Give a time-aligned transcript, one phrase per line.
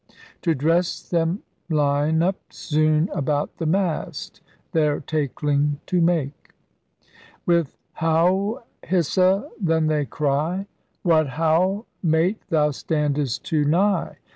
[0.41, 6.53] To dresse them [line up] soon about the mast Their takeling to make.
[7.45, 8.63] With Howe!
[8.81, 9.47] Hissa!
[9.59, 10.65] then they cry,
[11.03, 12.09] *What ho we!
[12.09, 14.17] mate thou standest too nigh.